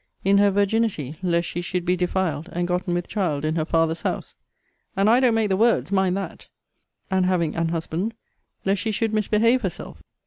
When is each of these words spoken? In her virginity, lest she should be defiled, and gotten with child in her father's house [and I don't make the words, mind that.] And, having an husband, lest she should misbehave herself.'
In 0.23 0.39
her 0.39 0.49
virginity, 0.49 1.15
lest 1.21 1.47
she 1.47 1.61
should 1.61 1.85
be 1.85 1.95
defiled, 1.95 2.49
and 2.53 2.67
gotten 2.67 2.95
with 2.95 3.07
child 3.07 3.45
in 3.45 3.55
her 3.55 3.65
father's 3.65 4.01
house 4.01 4.33
[and 4.97 5.07
I 5.07 5.19
don't 5.19 5.35
make 5.35 5.49
the 5.49 5.55
words, 5.55 5.91
mind 5.91 6.17
that.] 6.17 6.47
And, 7.11 7.27
having 7.27 7.55
an 7.55 7.69
husband, 7.69 8.15
lest 8.65 8.81
she 8.81 8.89
should 8.89 9.13
misbehave 9.13 9.61
herself.' 9.61 10.01